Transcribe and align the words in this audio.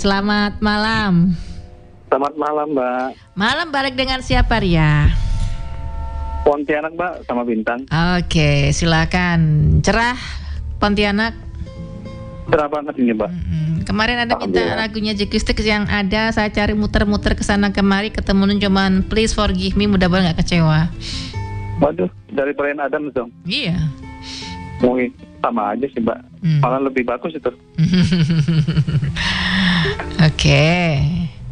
Selamat 0.00 0.56
malam. 0.64 1.36
Selamat 2.08 2.32
malam, 2.40 2.72
Mbak. 2.72 3.36
Malam 3.36 3.68
balik 3.68 4.00
dengan 4.00 4.24
siapa 4.24 4.56
Ria? 4.56 5.12
Pontianak, 6.40 6.96
Mbak, 6.96 7.28
sama 7.28 7.44
Bintang. 7.44 7.84
Oke, 8.16 8.72
silakan. 8.72 9.40
Cerah 9.84 10.16
Pontianak. 10.80 11.36
Cerah 12.48 12.68
banget 12.72 12.96
ini, 12.96 13.12
Mbak. 13.12 13.28
Mm-mm. 13.28 13.84
Kemarin 13.84 14.24
ada 14.24 14.40
minta 14.40 14.72
lagunya 14.72 15.12
Jikustik 15.12 15.60
yang 15.60 15.84
ada 15.84 16.32
saya 16.32 16.48
cari 16.48 16.72
muter-muter 16.72 17.36
ke 17.36 17.44
sana 17.44 17.68
kemari 17.68 18.08
ketemu 18.08 18.56
cuman 18.56 19.04
please 19.04 19.36
forgive 19.36 19.76
me 19.76 19.84
mudah-mudahan 19.84 20.32
nggak 20.32 20.40
kecewa. 20.40 20.88
Waduh, 21.76 22.08
dari 22.32 22.56
Brian 22.56 22.80
Adams 22.80 23.12
dong. 23.12 23.28
Iya. 23.44 23.76
Mungkin 24.80 25.12
sama 25.44 25.76
aja 25.76 25.84
sih, 25.92 26.00
Mbak. 26.00 26.18
Hmm. 26.40 26.60
Malah 26.64 26.80
lebih 26.88 27.04
bagus 27.04 27.36
itu. 27.36 27.52
Oke. 30.40 30.96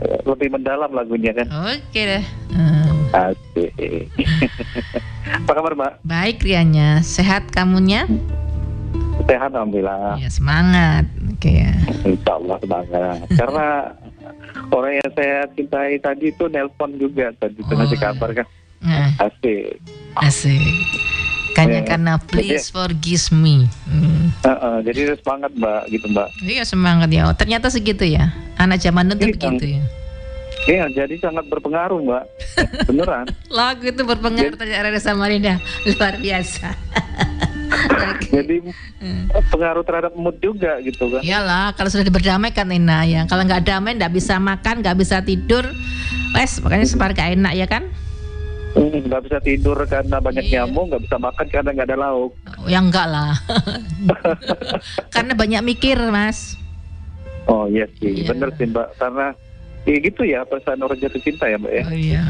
Eh, 0.01 0.21
Lebih 0.25 0.49
mendalam 0.49 0.89
lagunya 0.89 1.37
kan. 1.37 1.45
Oke 1.69 2.01
deh. 2.01 2.25
Hmm. 2.49 2.89
Asik. 3.29 4.09
Apa 5.45 5.53
kabar, 5.53 5.77
Mbak? 5.77 5.93
Baik 6.09 6.41
Rianya, 6.41 7.05
sehat 7.05 7.53
kamunya? 7.53 8.09
Sehat, 9.29 9.53
Alhamdulillah. 9.53 10.17
Ya 10.17 10.33
semangat. 10.33 11.05
Oke 11.29 11.69
ya. 11.69 11.77
Insya 12.01 12.33
Allah 12.33 12.57
semangat. 12.57 13.29
Karena 13.29 13.67
orang 14.73 14.93
yang 14.97 15.11
saya 15.13 15.39
cintai 15.53 16.01
tadi 16.01 16.33
itu 16.33 16.49
nelpon 16.49 16.97
juga 16.97 17.29
tadi 17.37 17.61
itu 17.61 17.69
Oh. 17.69 17.77
ngasih 17.77 18.01
kabar 18.01 18.31
kan. 18.33 18.47
Nah, 18.81 19.13
Asik. 19.21 19.85
asik. 20.17 20.65
Kayaknya 21.53 21.77
Ya. 21.77 21.89
karena 21.91 22.13
please 22.17 22.73
forgive 22.73 23.29
me. 23.37 23.69
Hmm. 23.85 24.33
Heeh, 24.41 24.77
jadi 24.83 25.13
semangat, 25.13 25.53
Mbak, 25.53 25.83
gitu, 25.93 26.07
Mbak. 26.09 26.29
Iya 26.41 26.65
semangat 26.65 27.13
ya. 27.13 27.29
Oh, 27.29 27.37
ternyata 27.37 27.69
segitu 27.69 28.09
ya. 28.09 28.33
Anak 28.59 28.79
zaman 28.79 29.09
tuh 29.09 29.17
Iya. 29.17 29.27
begitu 29.31 29.65
ya. 29.71 29.83
Iya, 30.69 30.85
jadi 30.93 31.15
sangat 31.17 31.47
berpengaruh, 31.47 31.97
Mbak. 32.03 32.25
Beneran. 32.89 33.25
Lagu 33.49 33.85
itu 33.85 34.03
berpengaruh 34.03 34.53
Iya. 34.53 34.61
terhadap 34.61 35.01
Samarinda 35.01 35.55
luar 35.89 36.15
biasa. 36.17 36.69
Jadi 38.29 38.61
pengaruh 39.49 39.81
terhadap 39.83 40.13
mood 40.15 40.37
juga 40.39 40.77
gitu 40.81 41.09
kan. 41.09 41.21
Iyalah, 41.23 41.73
kalau 41.73 41.89
sudah 41.89 42.05
berdamai 42.07 42.51
kan 42.51 42.67
enak 42.67 43.03
ya. 43.05 43.23
Kalau 43.25 43.41
nggak 43.43 43.63
damai, 43.63 43.95
nggak 43.95 44.11
bisa 44.11 44.37
makan, 44.37 44.81
nggak 44.81 44.97
bisa 44.97 45.21
tidur, 45.21 45.65
wes 46.35 46.61
makanya 46.61 46.85
separah 46.85 47.15
gak 47.15 47.31
enak 47.35 47.53
ya 47.55 47.67
kan? 47.67 47.89
Hmm, 48.71 49.01
nggak 49.01 49.23
bisa 49.25 49.39
tidur 49.41 49.77
karena 49.87 50.17
banyak 50.19 50.45
Iya. 50.45 50.65
nyamuk, 50.65 50.85
nggak 50.89 51.03
bisa 51.03 51.17
makan 51.17 51.47
karena 51.47 51.71
nggak 51.73 51.89
ada 51.89 51.99
lauk. 51.99 52.33
Oh, 52.55 52.69
ya 52.69 52.79
enggak 52.79 53.07
lah. 53.07 53.33
Karena 55.09 55.33
banyak 55.33 55.63
mikir, 55.63 55.97
Mas. 56.09 56.57
Oh 57.49 57.65
iya 57.67 57.89
sih, 57.97 58.13
Iya. 58.15 58.29
bener 58.29 58.49
sih 58.55 58.67
mbak. 58.67 58.93
Karena 58.95 59.33
ya 59.83 59.97
gitu 59.99 60.23
ya 60.23 60.45
perasaan 60.45 60.81
orang 60.81 60.99
jatuh 60.99 61.19
cinta 61.19 61.45
ya 61.45 61.57
mbak 61.57 61.73
ya. 61.73 61.85
Oh 61.85 61.97
iya. 61.97 62.23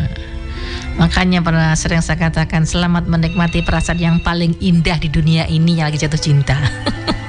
Makanya 0.94 1.40
pernah 1.40 1.70
sering 1.74 2.02
saya 2.02 2.18
katakan 2.20 2.62
selamat 2.62 3.06
menikmati 3.06 3.62
perasaan 3.62 3.98
yang 3.98 4.16
paling 4.18 4.54
indah 4.58 4.94
di 4.96 5.06
dunia 5.06 5.46
ini 5.46 5.74
yang 5.74 5.90
lagi 5.90 6.00
jatuh 6.00 6.18
cinta. 6.18 6.58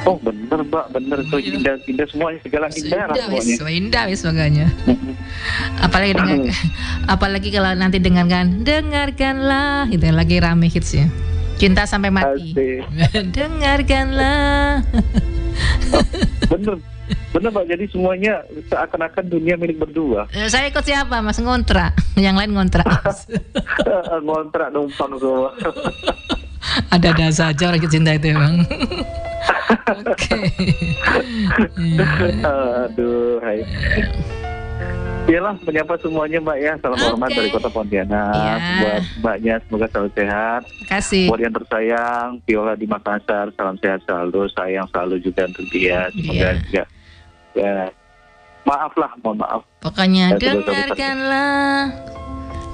Oh 0.07 0.15
bener 0.15 0.63
mbak, 0.63 0.89
bener 0.89 1.21
tuh 1.29 1.37
Iya. 1.37 1.53
indah, 1.53 1.75
indah 1.85 2.07
semuanya 2.09 2.39
segala 2.41 2.65
indah 2.71 3.03
lah 3.05 3.29
wis, 3.29 3.45
semuanya. 3.51 3.77
indah 3.77 4.03
wis 4.07 4.21
makanya. 4.23 4.65
Apalagi 5.77 6.13
dengan 6.15 6.39
apalagi 7.13 7.49
kalau 7.51 7.71
nanti 7.75 7.97
dengarkan 7.99 8.63
dengarkanlah 8.63 9.85
itu 9.91 10.01
yang 10.01 10.17
lagi 10.17 10.39
rame 10.39 10.65
hits 10.65 10.97
ya. 10.97 11.05
Cinta 11.59 11.83
sampai 11.85 12.09
mati. 12.09 12.55
Dengarkanlah. 13.37 14.81
Bener, 16.47 16.75
bener 17.29 17.49
mbak. 17.49 17.65
Jadi 17.67 17.83
semuanya 17.87 18.33
seakan-akan 18.67 19.25
dunia 19.27 19.55
milik 19.55 19.79
berdua. 19.79 20.25
Eh, 20.31 20.47
Saya 20.47 20.67
ikut 20.67 20.81
siapa 20.81 21.19
Mas 21.19 21.37
ngontrak, 21.37 21.93
yang 22.17 22.33
lain 22.33 22.51
ngontrak. 22.51 22.85
Ngontrak 24.25 24.69
numpang 24.69 25.13
semua. 25.15 25.49
Ada-ada 26.89 27.29
saja 27.29 27.69
orang 27.69 27.81
cinta 27.83 28.13
itu 28.13 28.29
emang. 28.29 28.61
Oke. 29.89 30.37
Aduh, 32.43 33.39
hai. 33.41 33.63
Iyalah 35.25 35.53
menyapa 35.61 35.93
semuanya 36.01 36.41
mbak 36.41 36.57
ya. 36.57 36.73
Salam 36.81 36.97
hormat 36.97 37.29
Oke. 37.29 37.37
dari 37.37 37.49
Kota 37.49 37.69
Pontianak. 37.69 38.33
Iya. 38.33 38.55
Buat 38.81 39.03
mbaknya 39.21 39.53
semoga 39.61 39.87
selalu 39.87 40.09
sehat. 40.15 40.61
Kasih. 40.89 41.25
Buat 41.29 41.39
yang 41.39 41.53
tersayang, 41.53 42.27
Viola 42.43 42.73
di 42.73 42.87
Makassar, 42.89 43.53
salam 43.53 43.77
sehat 43.77 44.01
selalu, 44.03 44.49
sayang 44.49 44.89
selalu 44.89 45.15
juga 45.21 45.45
untuk 45.45 45.65
dia. 45.69 46.09
Semoga 46.11 46.33
Iya. 46.49 46.57
juga, 46.59 46.81
ya, 47.55 47.89
maaf 48.63 48.93
lah, 48.95 49.11
mohon 49.21 49.37
maaf. 49.39 49.61
Pokoknya 49.79 50.35
Ya, 50.35 50.53
dengarkanlah. 50.53 51.89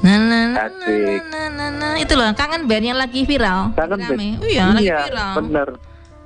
Nah, 0.05 0.17
nah, 0.21 0.43
nah, 0.53 0.69
nah, 0.69 1.47
nah, 1.49 1.69
nah. 1.73 1.93
Itu 1.97 2.13
loh, 2.13 2.29
kangen 2.37 2.69
band 2.69 2.85
yang 2.85 2.99
lagi 2.99 3.25
viral. 3.25 3.73
Kangen 3.73 3.99
band. 4.05 4.21
Oh 4.37 4.45
iya, 4.45 4.69
lagi 4.69 4.85
iya, 4.85 4.97
viral. 5.09 5.33
bener. 5.41 5.67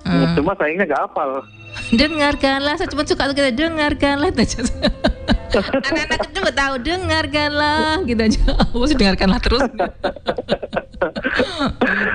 Hmm. 0.03 0.35
Cuma 0.35 0.51
sayangnya 0.59 0.83
gak 0.89 1.01
hafal. 1.07 1.31
Dengarkanlah, 1.99 2.75
saya 2.75 2.89
cuma 2.91 3.07
suka 3.07 3.31
kita 3.31 3.51
dengarkanlah 3.55 4.29
itu. 4.35 4.43
Anak-anak 5.49 6.19
kecil 6.29 6.39
nggak 6.45 6.57
tahu 6.57 6.75
dengarkanlah 6.81 8.03
gitu 8.05 8.21
aja. 8.21 8.41
Mesti 8.77 8.95
dengarkanlah 8.97 9.39
terus. 9.41 9.61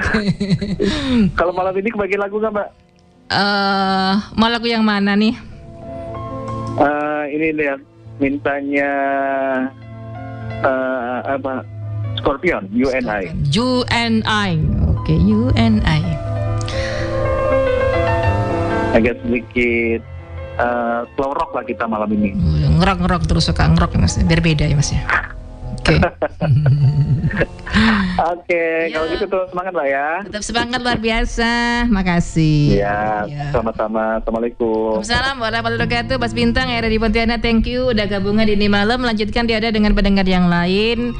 Oke. 0.04 0.30
Kalau 1.34 1.52
malam 1.56 1.74
ini 1.74 1.88
kebagian 1.90 2.20
lagu 2.20 2.36
gak 2.38 2.52
mbak? 2.52 2.68
Eh, 3.24 4.12
mau 4.36 4.48
lagu 4.52 4.68
yang 4.68 4.84
mana 4.84 5.16
nih? 5.16 5.53
Eh, 6.74 7.24
ini 7.30 7.48
lihat 7.54 7.78
mintanya 8.18 8.90
eh, 10.64 11.18
apa? 11.22 11.62
Scorpion, 12.18 12.66
UNI. 12.72 13.30
You 13.52 13.84
and 13.92 14.24
I. 14.24 14.56
Oke, 14.90 15.12
you 15.12 15.52
and 15.54 15.84
I. 15.84 16.00
Agak 18.94 19.18
sedikit 19.26 20.00
slow 21.18 21.34
rock 21.34 21.50
lah 21.52 21.66
kita 21.66 21.84
malam 21.84 22.08
ini. 22.14 22.32
Ngerok-ngerok 22.78 23.22
terus 23.26 23.50
suka 23.50 23.66
ngerok 23.66 23.98
ya 23.98 24.00
mas. 24.00 24.14
Biar 24.22 24.40
beda 24.40 24.64
ya 24.64 24.76
mas 24.78 24.90
ya. 24.94 25.02
Oke. 25.78 25.98
Oke, 28.34 28.64
Iya. 28.88 28.94
kalau 28.94 29.06
gitu 29.10 29.24
terus 29.26 29.48
semangat 29.50 29.74
lah 29.74 29.86
ya. 29.86 30.08
Tetap 30.24 30.42
semangat 30.42 30.80
luar 30.80 30.98
biasa. 30.98 31.50
Makasih. 31.88 32.80
Iya, 32.80 32.98
Iya. 33.28 33.44
sama-sama. 33.52 34.16
Assalamualaikum. 34.18 35.04
Assalamualaikum 35.04 35.44
warahmatullahi 35.44 35.84
wabarakatuh 35.84 36.16
Mas 36.16 36.32
Bintang 36.32 36.66
yang 36.70 36.80
ada 36.80 36.88
di 36.88 36.96
Pontianak 36.96 37.40
Thank 37.40 37.68
you 37.68 37.92
Udah 37.92 38.06
gabungan 38.06 38.46
di 38.46 38.54
ini 38.54 38.70
malam 38.70 39.02
Lanjutkan 39.02 39.44
dia 39.44 39.60
ada 39.60 39.68
dengan 39.68 39.92
pendengar 39.92 40.24
yang 40.24 40.48
lain 40.48 41.12